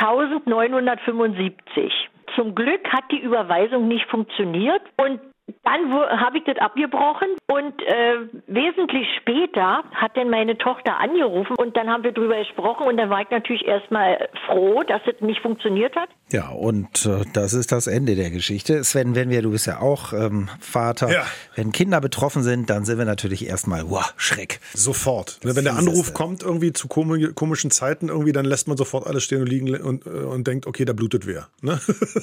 [0.00, 1.92] 1975.
[2.34, 5.20] Zum Glück hat die Überweisung nicht funktioniert und
[5.64, 11.76] dann habe ich das abgebrochen und äh, wesentlich später hat dann meine Tochter angerufen und
[11.76, 15.40] dann haben wir drüber gesprochen und dann war ich natürlich erstmal froh, dass es nicht
[15.40, 16.08] funktioniert hat.
[16.30, 18.84] Ja, und äh, das ist das Ende der Geschichte.
[18.84, 21.22] Sven, wenn wir, du bist ja auch ähm, Vater, ja.
[21.54, 24.60] wenn Kinder betroffen sind, dann sind wir natürlich erstmal, wow, Schreck.
[24.74, 25.38] Sofort.
[25.42, 29.24] Das wenn der Anruf kommt irgendwie zu komischen Zeiten irgendwie, dann lässt man sofort alles
[29.24, 31.48] stehen und liegen und, äh, und denkt, okay, da blutet wer.
[31.62, 31.80] Ne?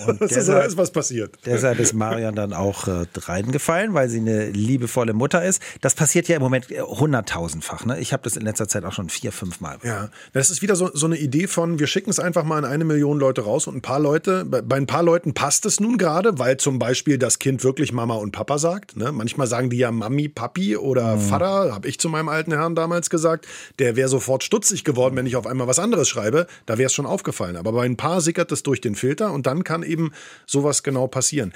[0.07, 1.37] Und deshalb, ist was passiert.
[1.45, 5.61] Deshalb ist Marian dann auch äh, reingefallen, weil sie eine liebevolle Mutter ist.
[5.81, 7.85] Das passiert ja im Moment hunderttausendfach.
[7.85, 7.99] Ne?
[7.99, 9.77] Ich habe das in letzter Zeit auch schon vier, fünf Mal.
[9.83, 12.65] Ja, das ist wieder so, so eine Idee von, wir schicken es einfach mal an
[12.65, 15.65] eine Million Leute raus und ein paar paar Leute, bei, bei ein paar Leuten passt
[15.65, 18.97] es nun gerade, weil zum Beispiel das Kind wirklich Mama und Papa sagt.
[18.97, 19.13] Ne?
[19.13, 21.21] Manchmal sagen die ja Mami, Papi oder mhm.
[21.21, 23.47] Vater, habe ich zu meinem alten Herrn damals gesagt.
[23.79, 26.45] Der wäre sofort stutzig geworden, wenn ich auf einmal was anderes schreibe.
[26.65, 27.55] Da wäre es schon aufgefallen.
[27.55, 30.11] Aber bei ein paar sickert es durch den Filter und dann kann eben
[30.45, 31.53] sowas genau passieren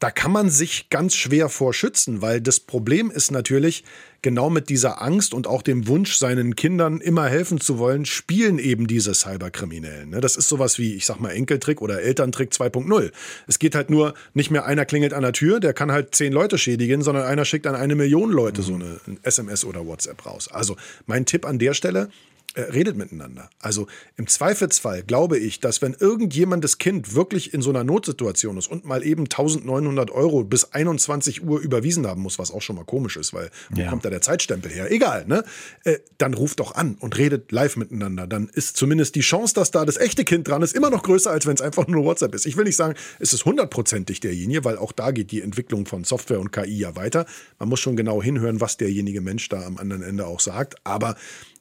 [0.00, 3.84] da kann man sich ganz schwer vor schützen, weil das Problem ist natürlich,
[4.22, 8.58] genau mit dieser Angst und auch dem Wunsch, seinen Kindern immer helfen zu wollen, spielen
[8.58, 10.10] eben diese Cyberkriminellen.
[10.10, 10.20] Ne?
[10.20, 13.12] Das ist sowas wie, ich sag mal, Enkeltrick oder Elterntrick 2.0.
[13.46, 16.32] Es geht halt nur, nicht mehr einer klingelt an der Tür, der kann halt zehn
[16.32, 20.48] Leute schädigen, sondern einer schickt an eine Million Leute so eine SMS oder WhatsApp raus.
[20.48, 22.08] Also mein Tipp an der Stelle,
[22.54, 23.48] äh, redet miteinander.
[23.60, 28.66] Also im Zweifelsfall glaube ich, dass wenn irgendjemandes Kind wirklich in so einer Notsituation ist
[28.66, 32.84] und mal eben 1900 Euro bis 21 Uhr überwiesen haben muss, was auch schon mal
[32.84, 33.88] komisch ist, weil wo ja.
[33.88, 34.90] kommt der Zeitstempel her?
[34.90, 35.44] Egal, ne?
[35.84, 38.26] Äh, dann ruft doch an und redet live miteinander.
[38.26, 41.30] Dann ist zumindest die Chance, dass da das echte Kind dran ist, immer noch größer,
[41.30, 42.46] als wenn es einfach nur WhatsApp ist.
[42.46, 46.04] Ich will nicht sagen, es ist hundertprozentig derjenige, weil auch da geht die Entwicklung von
[46.04, 47.26] Software und KI ja weiter.
[47.58, 50.74] Man muss schon genau hinhören, was derjenige Mensch da am anderen Ende auch sagt.
[50.84, 51.16] Aber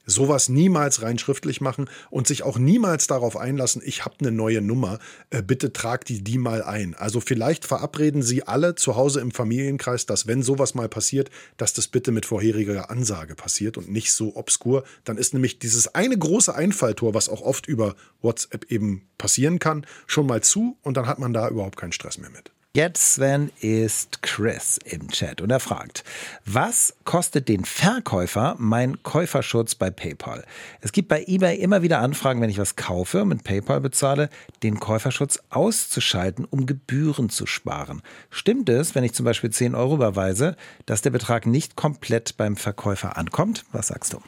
[0.10, 4.62] sowas niemals rein schriftlich machen und sich auch niemals darauf einlassen, ich habe eine neue
[4.62, 6.96] Nummer, äh, bitte trag die die mal ein.
[6.96, 11.74] Also vielleicht verabreden Sie alle zu Hause im Familienkreis, dass wenn sowas mal passiert, dass
[11.74, 14.84] das bitte mit vorheriger Ansage passiert und nicht so obskur.
[15.04, 19.86] Dann ist nämlich dieses eine große Einfalltor, was auch oft über WhatsApp eben passieren kann,
[20.08, 22.52] schon mal zu und dann hat man da überhaupt keinen Stress mehr mit.
[22.76, 26.04] Jetzt, Sven, ist Chris im Chat und er fragt,
[26.46, 30.46] was kostet den Verkäufer mein Käuferschutz bei PayPal?
[30.80, 34.30] Es gibt bei eBay immer wieder Anfragen, wenn ich was kaufe und mit PayPal bezahle,
[34.62, 38.04] den Käuferschutz auszuschalten, um Gebühren zu sparen.
[38.30, 40.56] Stimmt es, wenn ich zum Beispiel 10 Euro überweise,
[40.86, 43.66] dass der Betrag nicht komplett beim Verkäufer ankommt?
[43.72, 44.22] Was sagst du?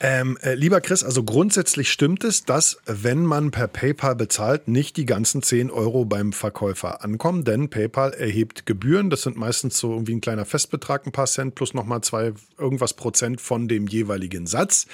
[0.00, 4.96] Ähm, äh, lieber Chris, also grundsätzlich stimmt es, dass wenn man per PayPal bezahlt, nicht
[4.96, 9.10] die ganzen 10 Euro beim Verkäufer ankommen, denn PayPal erhebt Gebühren.
[9.10, 12.94] Das sind meistens so irgendwie ein kleiner Festbetrag, ein paar Cent plus nochmal zwei irgendwas
[12.94, 14.86] Prozent von dem jeweiligen Satz.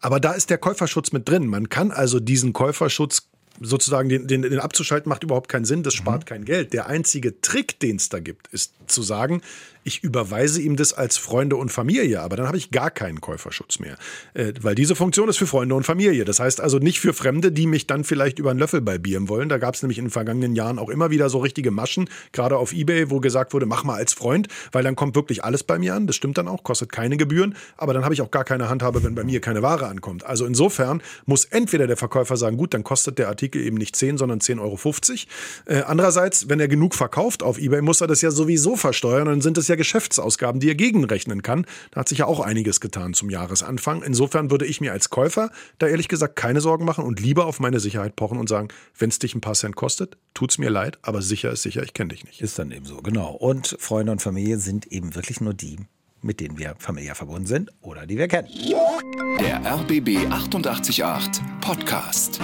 [0.00, 1.46] Aber da ist der Käuferschutz mit drin.
[1.48, 3.28] Man kann also diesen Käuferschutz
[3.60, 6.26] sozusagen den, den, den abzuschalten macht überhaupt keinen Sinn, das spart mhm.
[6.26, 6.72] kein Geld.
[6.72, 9.42] Der einzige Trick, den es da gibt, ist zu sagen,
[9.86, 13.78] ich überweise ihm das als Freunde und Familie, aber dann habe ich gar keinen Käuferschutz
[13.78, 13.96] mehr.
[14.34, 16.24] Äh, weil diese Funktion ist für Freunde und Familie.
[16.24, 19.48] Das heißt also nicht für Fremde, die mich dann vielleicht über einen Löffel balbieren wollen.
[19.48, 22.56] Da gab es nämlich in den vergangenen Jahren auch immer wieder so richtige Maschen, gerade
[22.56, 25.78] auf Ebay, wo gesagt wurde, mach mal als Freund, weil dann kommt wirklich alles bei
[25.78, 26.08] mir an.
[26.08, 29.04] Das stimmt dann auch, kostet keine Gebühren, aber dann habe ich auch gar keine Handhabe,
[29.04, 30.26] wenn bei mir keine Ware ankommt.
[30.26, 34.18] Also insofern muss entweder der Verkäufer sagen, gut, dann kostet der Artikel eben nicht 10,
[34.18, 34.80] sondern 10,50 Euro.
[35.66, 39.26] Äh, andererseits, wenn er genug verkauft auf Ebay, muss er das ja sowieso versteuern.
[39.26, 41.66] Dann sind es ja Geschäftsausgaben, die er gegenrechnen kann.
[41.90, 44.02] Da hat sich ja auch einiges getan zum Jahresanfang.
[44.02, 47.60] Insofern würde ich mir als Käufer da ehrlich gesagt keine Sorgen machen und lieber auf
[47.60, 50.98] meine Sicherheit pochen und sagen, wenn es dich ein paar Cent kostet, tut's mir leid,
[51.02, 52.40] aber sicher ist sicher, ich kenne dich nicht.
[52.40, 53.32] Ist dann eben so, genau.
[53.32, 55.78] Und Freunde und Familie sind eben wirklich nur die,
[56.22, 58.48] mit denen wir familiär verbunden sind oder die wir kennen.
[59.40, 61.04] Der RBB 888
[61.60, 62.40] Podcast.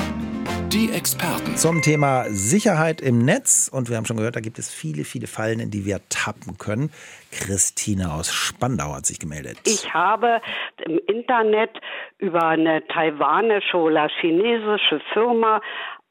[0.72, 1.54] Die Experten.
[1.56, 3.68] Zum Thema Sicherheit im Netz.
[3.70, 6.56] Und wir haben schon gehört, da gibt es viele, viele Fallen, in die wir tappen
[6.56, 6.90] können.
[7.30, 9.58] Christine aus Spandau hat sich gemeldet.
[9.66, 10.40] Ich habe
[10.86, 11.78] im Internet
[12.16, 15.60] über eine taiwanische oder chinesische Firma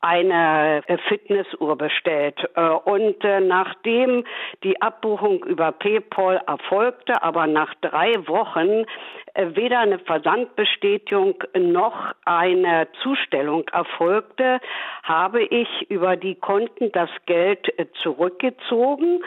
[0.01, 2.37] eine äh, Fitnessuhr bestellt.
[2.55, 4.25] Äh, und äh, nachdem
[4.63, 8.85] die Abbuchung über PayPal erfolgte, aber nach drei Wochen
[9.33, 14.59] weder eine Versandbestätigung noch eine Zustellung erfolgte,
[15.03, 17.71] habe ich über die Konten das Geld
[18.03, 19.21] zurückgezogen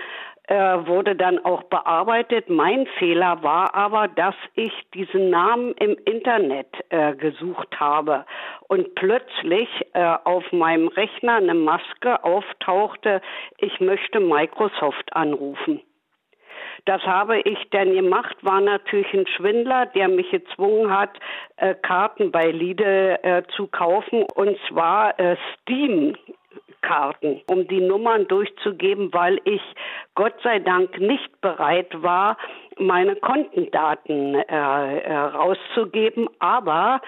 [0.49, 2.51] wurde dann auch bearbeitet.
[2.51, 8.27] Mein Fehler war aber, dass ich diesen Namen im Internet äh, gesucht habe
[8.69, 13.23] und plötzlich äh, auf meinem Rechner eine Maske auftauchte,
[13.59, 15.81] ich möchte Microsoft anrufen.
[16.87, 21.19] Das habe ich denn gemacht, war natürlich ein Schwindler, der mich gezwungen hat,
[21.57, 26.15] äh, Karten bei Lidl äh, zu kaufen und zwar äh, Steam
[26.87, 29.63] Karten, um die Nummern durchzugeben, weil ich
[30.15, 32.37] Gott sei Dank nicht bereit war,
[32.79, 36.29] meine Kontendaten äh, äh, rauszugeben.
[36.39, 37.01] Aber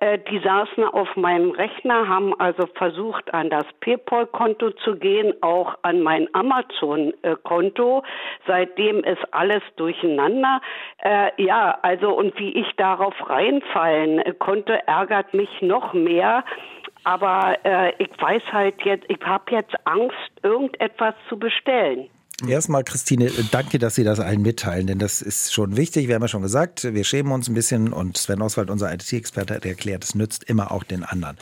[0.00, 6.02] die saßen auf meinem Rechner, haben also versucht, an das PayPal-Konto zu gehen, auch an
[6.02, 8.04] mein Amazon-Konto.
[8.46, 10.60] Seitdem ist alles durcheinander.
[11.02, 16.44] Äh, ja, also und wie ich darauf reinfallen konnte, ärgert mich noch mehr.
[17.04, 22.08] Aber äh, ich weiß halt jetzt, ich habe jetzt Angst, irgendetwas zu bestellen.
[22.46, 26.06] Erstmal, Christine, danke, dass Sie das allen mitteilen, denn das ist schon wichtig.
[26.06, 29.54] Wir haben ja schon gesagt, wir schämen uns ein bisschen und Sven Oswald, unser IT-Experte,
[29.54, 31.36] hat erklärt, es nützt immer auch den anderen.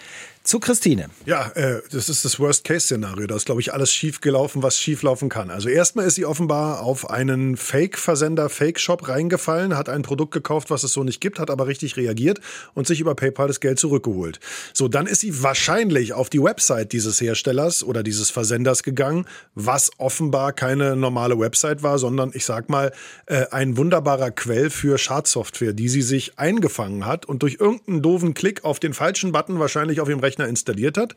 [0.47, 1.11] Zu Christine.
[1.25, 3.27] Ja, äh, das ist das Worst-Case-Szenario.
[3.27, 5.51] Da ist, glaube ich, alles schief gelaufen, was schief laufen kann.
[5.51, 10.85] Also erstmal ist sie offenbar auf einen Fake-Versender, Fake-Shop reingefallen, hat ein Produkt gekauft, was
[10.85, 12.41] es so nicht gibt, hat aber richtig reagiert
[12.75, 14.39] und sich über PayPal das Geld zurückgeholt.
[14.73, 19.91] So, dann ist sie wahrscheinlich auf die Website dieses Herstellers oder dieses Versenders gegangen, was
[19.99, 22.93] offenbar keine normale Website war, sondern ich sag mal,
[23.27, 28.33] äh, ein wunderbarer Quell für Schadsoftware, die sie sich eingefangen hat und durch irgendeinen doofen
[28.33, 31.15] Klick auf den falschen Button wahrscheinlich auf ihrem Rechner Rechner installiert hat.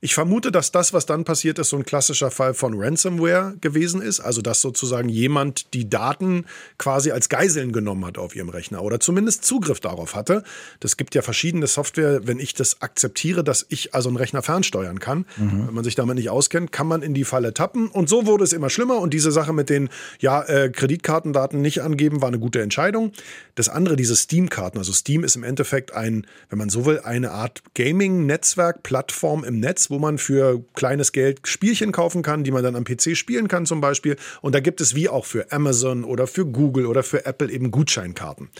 [0.00, 4.00] Ich vermute, dass das, was dann passiert ist, so ein klassischer Fall von Ransomware gewesen
[4.00, 4.20] ist.
[4.20, 6.46] Also, dass sozusagen jemand die Daten
[6.78, 10.42] quasi als Geiseln genommen hat auf ihrem Rechner oder zumindest Zugriff darauf hatte.
[10.80, 15.00] Das gibt ja verschiedene Software, wenn ich das akzeptiere, dass ich also einen Rechner fernsteuern
[15.00, 15.26] kann.
[15.36, 15.66] Mhm.
[15.66, 17.88] Wenn man sich damit nicht auskennt, kann man in die Falle tappen.
[17.88, 19.00] Und so wurde es immer schlimmer.
[19.00, 23.12] Und diese Sache mit den ja, äh, Kreditkartendaten nicht angeben, war eine gute Entscheidung.
[23.54, 24.78] Das andere, diese Steam-Karten.
[24.78, 29.58] Also Steam ist im Endeffekt ein, wenn man so will, eine Art Gaming-Netzwerk Netzwerkplattform im
[29.58, 33.48] Netz, wo man für kleines Geld Spielchen kaufen kann, die man dann am PC spielen
[33.48, 34.16] kann zum Beispiel.
[34.42, 37.70] Und da gibt es wie auch für Amazon oder für Google oder für Apple eben
[37.70, 38.50] Gutscheinkarten.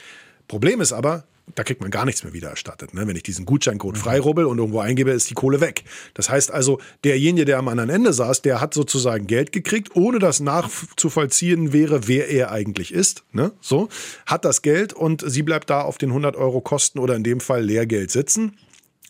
[0.49, 2.95] Problem ist aber, da kriegt man gar nichts mehr wieder erstattet.
[2.95, 3.07] Ne?
[3.07, 4.01] Wenn ich diesen Gutscheincode mhm.
[4.01, 5.85] freirubbel und irgendwo eingebe, ist die Kohle weg.
[6.15, 10.19] Das heißt also, derjenige, der am anderen Ende saß, der hat sozusagen Geld gekriegt, ohne
[10.19, 13.25] das nachzuvollziehen wäre, wer er eigentlich ist.
[13.33, 13.53] Ne?
[13.61, 13.89] So,
[14.27, 17.41] hat das Geld und sie bleibt da auf den 100 Euro Kosten oder in dem
[17.41, 18.57] Fall Lehrgeld sitzen.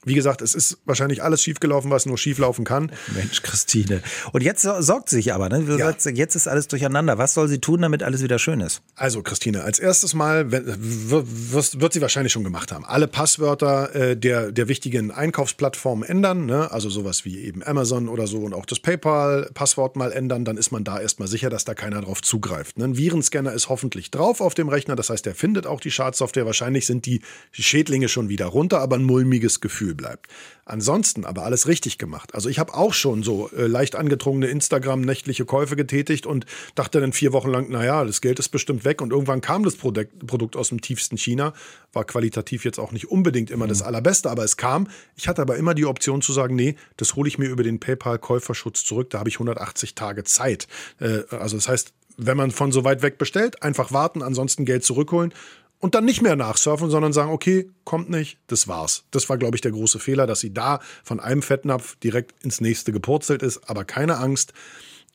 [0.03, 2.91] Wie gesagt, es ist wahrscheinlich alles schiefgelaufen, was nur schieflaufen kann.
[3.15, 4.01] Mensch, Christine.
[4.33, 5.63] Und jetzt sorgt sie sich aber, ne?
[5.77, 5.89] Ja.
[5.91, 7.19] Sagst, jetzt ist alles durcheinander.
[7.19, 8.81] Was soll sie tun, damit alles wieder schön ist?
[8.95, 12.87] Also, Christine, als erstes Mal wird sie wahrscheinlich schon gemacht haben.
[12.87, 16.71] Alle Passwörter äh, der, der wichtigen Einkaufsplattformen ändern, ne?
[16.71, 20.47] also sowas wie eben Amazon oder so und auch das PayPal-Passwort mal ändern.
[20.47, 22.79] Dann ist man da erstmal sicher, dass da keiner drauf zugreift.
[22.79, 22.85] Ne?
[22.85, 24.97] Ein Virenscanner ist hoffentlich drauf auf dem Rechner.
[24.97, 26.47] Das heißt, der findet auch die Schadsoftware.
[26.47, 27.21] Wahrscheinlich sind die
[27.53, 30.27] Schädlinge schon wieder runter, aber ein mulmiges Gefühl Gefühl bleibt.
[30.65, 32.35] Ansonsten aber alles richtig gemacht.
[32.35, 37.13] Also ich habe auch schon so äh, leicht angetrunken Instagram-nächtliche Käufe getätigt und dachte dann
[37.13, 39.01] vier Wochen lang, naja, das Geld ist bestimmt weg.
[39.01, 41.53] Und irgendwann kam das Produkt, Produkt aus dem tiefsten China.
[41.93, 43.71] War qualitativ jetzt auch nicht unbedingt immer mhm.
[43.71, 44.89] das Allerbeste, aber es kam.
[45.17, 47.81] Ich hatte aber immer die Option zu sagen, nee, das hole ich mir über den
[47.81, 49.11] PayPal-Käuferschutz zurück.
[49.11, 50.69] Da habe ich 180 Tage Zeit.
[51.01, 54.85] Äh, also das heißt, wenn man von so weit weg bestellt, einfach warten, ansonsten Geld
[54.85, 55.33] zurückholen
[55.81, 59.05] und dann nicht mehr nachsurfen, sondern sagen, okay, kommt nicht, das war's.
[59.11, 62.61] Das war, glaube ich, der große Fehler, dass sie da von einem Fettnapf direkt ins
[62.61, 63.69] nächste gepurzelt ist.
[63.69, 64.53] Aber keine Angst,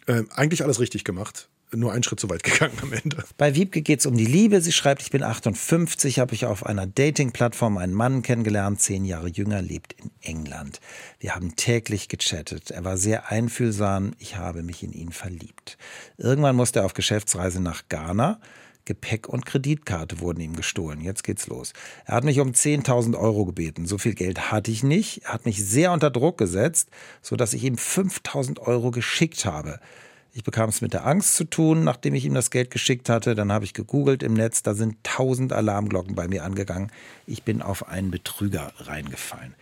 [0.08, 1.50] äh, eigentlich alles richtig gemacht.
[1.72, 3.24] Nur einen Schritt zu weit gegangen am Ende.
[3.38, 4.60] Bei Wiebke geht es um die Liebe.
[4.62, 9.30] Sie schreibt, ich bin 58, habe ich auf einer Dating-Plattform einen Mann kennengelernt, zehn Jahre
[9.30, 10.80] jünger, lebt in England.
[11.20, 12.72] Wir haben täglich gechattet.
[12.72, 14.14] Er war sehr einfühlsam.
[14.18, 15.78] Ich habe mich in ihn verliebt.
[16.18, 18.40] Irgendwann musste er auf Geschäftsreise nach Ghana.
[18.86, 21.02] Gepäck und Kreditkarte wurden ihm gestohlen.
[21.02, 21.74] Jetzt geht's los.
[22.06, 23.86] Er hat mich um 10.000 Euro gebeten.
[23.86, 25.24] So viel Geld hatte ich nicht.
[25.24, 26.90] Er hat mich sehr unter Druck gesetzt,
[27.22, 29.80] sodass ich ihm 5.000 Euro geschickt habe.
[30.38, 33.36] Ich bekam es mit der Angst zu tun, nachdem ich ihm das Geld geschickt hatte.
[33.36, 34.64] Dann habe ich gegoogelt im Netz.
[34.64, 36.92] Da sind 1000 Alarmglocken bei mir angegangen.
[37.26, 39.56] Ich bin auf einen Betrüger reingefallen.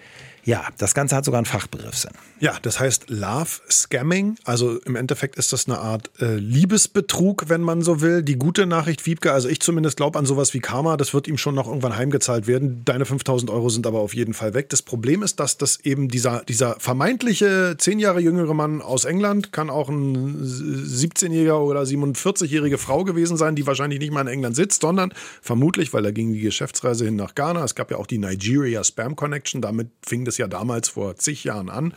[0.46, 2.12] Ja, das Ganze hat sogar einen Fachbegriffssinn.
[2.40, 4.36] Ja, das heißt Love Scamming.
[4.44, 8.22] Also im Endeffekt ist das eine Art äh, Liebesbetrug, wenn man so will.
[8.24, 11.38] Die gute Nachricht, Wiebke, also ich zumindest glaube an sowas wie Karma, das wird ihm
[11.38, 12.82] schon noch irgendwann heimgezahlt werden.
[12.84, 14.70] Deine 5000 Euro sind aber auf jeden Fall weg.
[14.70, 19.54] Das Problem ist, dass das eben dieser, dieser vermeintliche zehn Jahre jüngere Mann aus England,
[19.54, 24.58] kann auch ein 17-jähriger oder 47-jährige Frau gewesen sein, die wahrscheinlich nicht mal in England
[24.58, 27.64] sitzt, sondern vermutlich, weil da ging die Geschäftsreise hin nach Ghana.
[27.64, 31.16] Es gab ja auch die Nigeria Spam Connection, damit fing das es ja damals vor
[31.16, 31.94] zig Jahren an.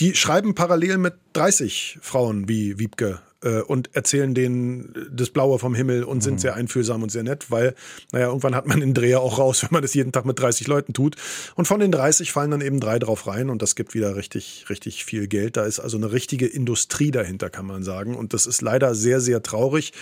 [0.00, 5.74] Die schreiben parallel mit 30 Frauen wie Wiebke äh, und erzählen denen das Blaue vom
[5.74, 6.38] Himmel und sind mhm.
[6.38, 7.74] sehr einfühlsam und sehr nett, weil,
[8.12, 10.66] naja, irgendwann hat man den Dreher auch raus, wenn man das jeden Tag mit 30
[10.66, 11.16] Leuten tut.
[11.56, 14.66] Und von den 30 fallen dann eben drei drauf rein und das gibt wieder richtig,
[14.70, 15.56] richtig viel Geld.
[15.56, 18.14] Da ist also eine richtige Industrie dahinter, kann man sagen.
[18.14, 19.92] Und das ist leider sehr, sehr traurig.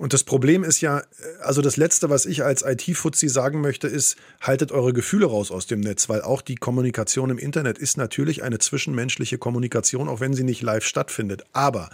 [0.00, 1.02] Und das Problem ist ja, äh,
[1.42, 5.66] also das Letzte, was ich als IT-Fuzzi sagen möchte, ist, haltet eure Gefühle raus aus
[5.66, 10.32] dem Netz, weil auch die Kommunikation im Internet ist natürlich eine zwischenmenschliche Kommunikation, auch wenn
[10.32, 11.44] sie nicht live stattfindet.
[11.52, 11.90] Aber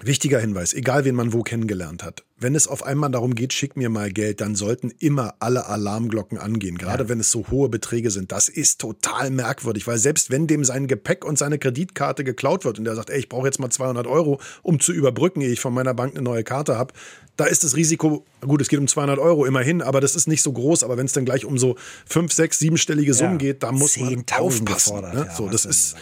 [0.00, 2.24] Wichtiger Hinweis, egal wen man wo kennengelernt hat.
[2.38, 6.38] Wenn es auf einmal darum geht, schick mir mal Geld, dann sollten immer alle Alarmglocken
[6.38, 7.08] angehen, gerade ja.
[7.10, 8.32] wenn es so hohe Beträge sind.
[8.32, 12.78] Das ist total merkwürdig, weil selbst wenn dem sein Gepäck und seine Kreditkarte geklaut wird
[12.78, 15.60] und der sagt, ey, ich brauche jetzt mal 200 Euro, um zu überbrücken, ehe ich
[15.60, 16.94] von meiner Bank eine neue Karte habe,
[17.36, 20.42] da ist das Risiko, gut, es geht um 200 Euro immerhin, aber das ist nicht
[20.42, 20.84] so groß.
[20.84, 21.76] Aber wenn es dann gleich um so
[22.06, 23.38] fünf, sechs, siebenstellige Summen ja.
[23.38, 25.00] geht, da muss man aufpassen.
[25.00, 25.26] Ne?
[25.28, 25.96] Ja, so, das ist,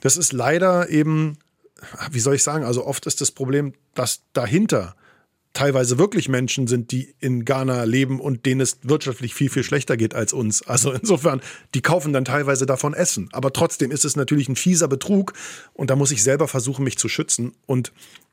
[0.00, 1.38] das ist leider eben
[2.10, 4.94] wie soll ich sagen, also oft ist das Problem, dass dahinter
[5.52, 9.96] teilweise wirklich Menschen sind, die in Ghana leben und denen es wirtschaftlich viel, viel schlechter
[9.96, 10.62] geht als uns.
[10.62, 11.40] Also insofern,
[11.74, 13.28] die kaufen dann teilweise davon Essen.
[13.32, 15.32] Aber trotzdem ist es natürlich ein fieser Betrug
[15.72, 17.52] und da muss ich selber versuchen, mich zu schützen.
[17.66, 17.92] Und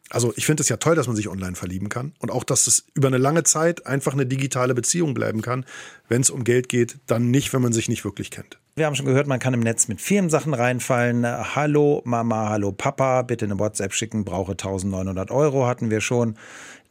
[0.10, 2.68] also ich finde es ja toll, dass man sich online verlieben kann und auch, dass
[2.68, 5.66] es über eine lange Zeit einfach eine digitale Beziehung bleiben kann.
[6.08, 8.60] Wenn es um Geld geht, dann nicht, wenn man sich nicht wirklich kennt.
[8.78, 11.26] Wir haben schon gehört, man kann im Netz mit vielen Sachen reinfallen.
[11.26, 16.36] Hallo Mama, hallo Papa, bitte eine WhatsApp schicken, brauche 1900 Euro, hatten wir schon.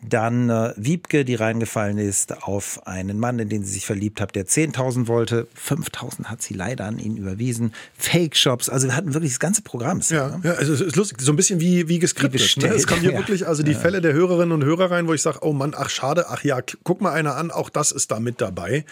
[0.03, 4.35] Dann äh, Wiebke, die reingefallen ist auf einen Mann, in den sie sich verliebt hat,
[4.35, 5.46] der 10.000 wollte.
[5.57, 7.72] 5.000 hat sie leider an ihn überwiesen.
[7.96, 10.01] Fake-Shops, also wir hatten wirklich das ganze Programm.
[10.09, 12.57] Ja, ja, also es ist lustig, so ein bisschen wie, wie geskriptet.
[12.57, 12.66] ne?
[12.66, 13.18] Es kommen hier ja.
[13.18, 13.79] wirklich also die ja.
[13.79, 16.59] Fälle der Hörerinnen und Hörer rein, wo ich sage, oh Mann, ach schade, ach ja,
[16.83, 18.85] guck mal einer an, auch das ist da mit dabei.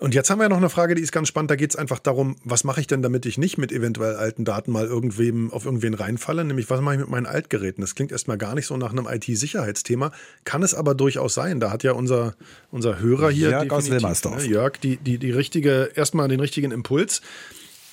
[0.00, 1.50] Und jetzt haben wir noch eine Frage, die ist ganz spannend.
[1.50, 4.44] Da geht es einfach darum, was mache ich denn, damit ich nicht mit eventuell alten
[4.44, 6.44] Daten mal irgendwem auf irgendwen reinfalle?
[6.44, 7.80] Nämlich, was mache ich mit meinen Altgeräten?
[7.80, 10.12] Das klingt erstmal gar nicht so nach einem IT-Sicherheitsthema,
[10.44, 11.58] kann es aber durchaus sein.
[11.58, 12.36] Da hat ja unser,
[12.70, 14.44] unser Hörer hier, Jörg aus Wilmersdorf.
[14.44, 17.20] Ne, Jörg, die, die, die richtige, erstmal den richtigen Impuls.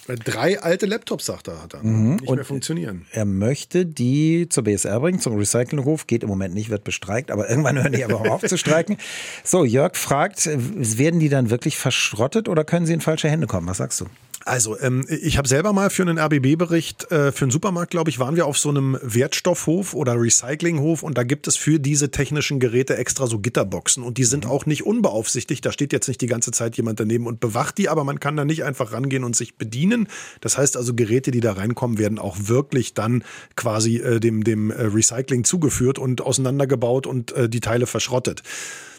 [0.07, 1.83] Drei alte Laptops, sagt er, hat er.
[1.83, 2.15] Mhm.
[2.15, 3.05] Nicht und mehr funktionieren.
[3.11, 6.05] Er möchte die zur BSR bringen, zum Recyclinghof.
[6.07, 8.97] Geht im Moment nicht, wird bestreikt, aber irgendwann hören die aber auch auf zu streiken.
[9.43, 13.67] So, Jörg fragt, werden die dann wirklich verschrottet oder können sie in falsche Hände kommen?
[13.67, 14.05] Was sagst du?
[14.47, 18.19] Also, ähm, ich habe selber mal für einen RBB-Bericht, äh, für einen Supermarkt, glaube ich,
[18.19, 22.59] waren wir auf so einem Wertstoffhof oder Recyclinghof und da gibt es für diese technischen
[22.59, 24.51] Geräte extra so Gitterboxen und die sind mhm.
[24.51, 25.65] auch nicht unbeaufsichtigt.
[25.65, 28.37] Da steht jetzt nicht die ganze Zeit jemand daneben und bewacht die, aber man kann
[28.37, 30.07] da nicht einfach rangehen und sich bedienen.
[30.41, 33.23] Das heißt also, Geräte, die da reinkommen, werden auch wirklich dann
[33.55, 38.43] quasi äh, dem, dem äh, Recycling zugeführt und auseinandergebaut und äh, die Teile verschrottet.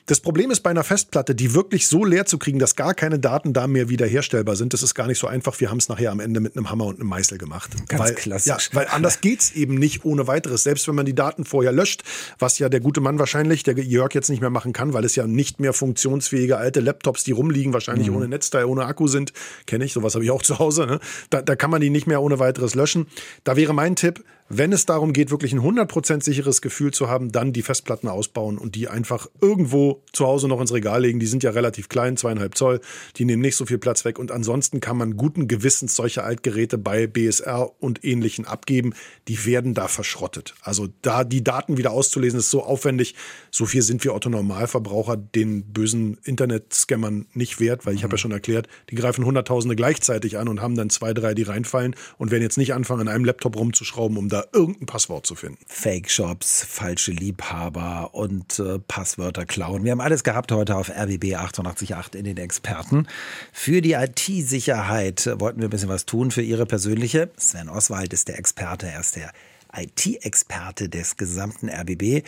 [0.07, 3.19] Das Problem ist bei einer Festplatte, die wirklich so leer zu kriegen, dass gar keine
[3.19, 5.59] Daten da mehr wiederherstellbar sind, das ist gar nicht so einfach.
[5.59, 7.73] Wir haben es nachher am Ende mit einem Hammer und einem Meißel gemacht.
[7.89, 8.71] Ganz weil, klassisch.
[8.71, 10.63] Ja, weil anders geht's eben nicht ohne weiteres.
[10.63, 12.05] Selbst wenn man die Daten vorher löscht,
[12.39, 15.17] was ja der gute Mann wahrscheinlich, der Jörg jetzt nicht mehr machen kann, weil es
[15.17, 18.17] ja nicht mehr funktionsfähige alte Laptops, die rumliegen, wahrscheinlich mhm.
[18.17, 19.33] ohne Netzteil, ohne Akku sind,
[19.67, 20.87] kenne ich, sowas habe ich auch zu Hause.
[20.87, 21.01] Ne?
[21.31, 23.09] Da, da kann man die nicht mehr ohne weiteres löschen.
[23.43, 27.33] Da wäre mein Tipp, wenn es darum geht, wirklich ein 100% sicheres Gefühl zu haben,
[27.33, 31.19] dann die Festplatten ausbauen und die einfach irgendwo zu Hause noch ins Regal legen.
[31.19, 32.81] Die sind ja relativ klein, zweieinhalb Zoll.
[33.17, 34.19] Die nehmen nicht so viel Platz weg.
[34.19, 38.95] Und ansonsten kann man guten Gewissens solche Altgeräte bei BSR und ähnlichen abgeben.
[39.27, 40.55] Die werden da verschrottet.
[40.63, 43.17] Also da die Daten wieder auszulesen, ist so aufwendig.
[43.51, 48.05] So viel sind wir Otto Normalverbraucher den bösen Internet-Scammern nicht wert, weil ich mhm.
[48.05, 51.43] habe ja schon erklärt, die greifen Hunderttausende gleichzeitig an und haben dann zwei, drei, die
[51.43, 55.27] reinfallen und werden jetzt nicht anfangen, an einem Laptop rumzuschrauben, um da da irgendein Passwort
[55.27, 55.59] zu finden.
[55.67, 59.85] Fake-Shops, falsche Liebhaber und äh, Passwörter klauen.
[59.85, 63.07] Wir haben alles gehabt heute auf RBB 888 in den Experten.
[63.53, 67.31] Für die IT-Sicherheit wollten wir ein bisschen was tun für Ihre persönliche.
[67.39, 69.33] Sven Oswald ist der Experte, er ist der
[69.77, 72.23] IT-Experte des gesamten RBB.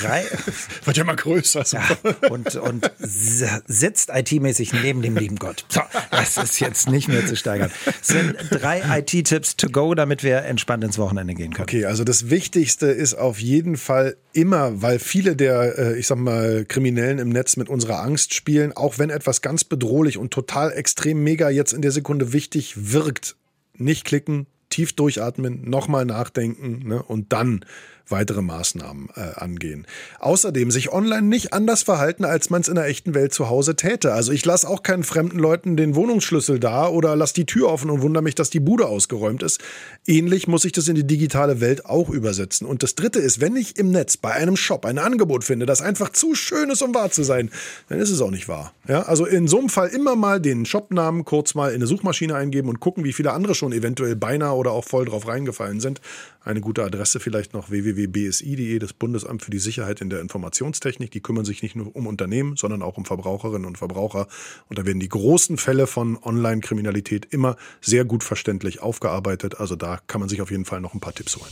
[0.00, 0.24] Drei,
[0.84, 1.64] Wird ja mal größer.
[1.70, 1.88] Ja,
[2.30, 5.64] und, und sitzt IT-mäßig neben dem lieben Gott.
[5.68, 7.70] So, das ist jetzt nicht mehr zu steigern.
[8.00, 11.64] Es sind drei IT-Tipps to go, damit wir entspannt ins Wochenende gehen können.
[11.64, 16.18] Okay, also das Wichtigste ist auf jeden Fall immer, weil viele der, äh, ich sag
[16.18, 20.72] mal, Kriminellen im Netz mit unserer Angst spielen, auch wenn etwas ganz bedrohlich und total
[20.72, 23.36] extrem mega jetzt in der Sekunde wichtig wirkt,
[23.74, 24.46] nicht klicken,
[24.78, 27.64] tief durchatmen, nochmal nachdenken ne, und dann
[28.10, 29.86] weitere Maßnahmen äh, angehen.
[30.20, 33.76] Außerdem sich online nicht anders verhalten, als man es in der echten Welt zu Hause
[33.76, 34.12] täte.
[34.12, 37.90] Also ich lasse auch keinen fremden Leuten den Wohnungsschlüssel da oder lasse die Tür offen
[37.90, 39.60] und wundere mich, dass die Bude ausgeräumt ist.
[40.06, 42.66] Ähnlich muss ich das in die digitale Welt auch übersetzen.
[42.66, 45.82] Und das Dritte ist, wenn ich im Netz bei einem Shop ein Angebot finde, das
[45.82, 47.50] einfach zu schön ist, um wahr zu sein,
[47.88, 48.72] dann ist es auch nicht wahr.
[48.86, 52.34] Ja, also in so einem Fall immer mal den Shopnamen kurz mal in eine Suchmaschine
[52.34, 56.00] eingeben und gucken, wie viele andere schon eventuell beinahe oder auch voll drauf reingefallen sind.
[56.44, 61.10] Eine gute Adresse vielleicht noch www.bsi.de, das Bundesamt für die Sicherheit in der Informationstechnik.
[61.10, 64.28] Die kümmern sich nicht nur um Unternehmen, sondern auch um Verbraucherinnen und Verbraucher.
[64.68, 69.58] Und da werden die großen Fälle von Online-Kriminalität immer sehr gut verständlich aufgearbeitet.
[69.58, 71.50] Also da kann man sich auf jeden Fall noch ein paar Tipps holen.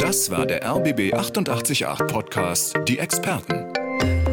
[0.00, 4.29] Das war der RBB 888 Podcast, die Experten.